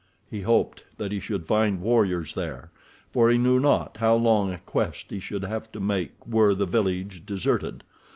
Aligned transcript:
He 0.31 0.41
hoped 0.41 0.83
that 0.97 1.11
he 1.11 1.19
should 1.19 1.45
find 1.45 1.79
warriors 1.79 2.33
there, 2.33 2.71
for 3.11 3.29
he 3.29 3.37
knew 3.37 3.59
not 3.59 3.97
how 3.97 4.15
long 4.15 4.51
a 4.51 4.57
quest 4.57 5.11
he 5.11 5.19
should 5.19 5.43
have 5.43 5.71
to 5.73 5.79
make 5.79 6.25
were 6.25 6.55
the 6.55 6.65
village 6.65 7.23
deserted. 7.23 7.83